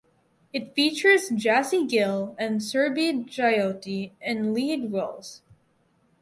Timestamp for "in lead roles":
4.19-5.43